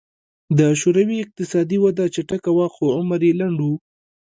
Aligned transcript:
د 0.59 0.59
شوروي 0.81 1.17
اقتصادي 1.25 1.77
وده 1.81 2.05
چټکه 2.15 2.51
وه 2.57 2.67
خو 2.73 2.83
عمر 2.97 3.21
یې 3.27 3.31
لنډ 3.39 3.57
و 3.67 3.69